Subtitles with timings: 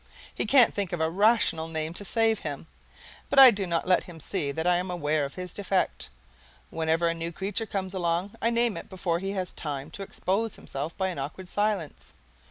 [0.33, 2.65] He can't think of a rational name to save him,
[3.29, 6.09] but I do not let him see that I am aware of his defect.
[6.71, 10.55] Whenever a new creature comes along I name it before he has time to expose
[10.55, 12.13] himself by an awkward silence.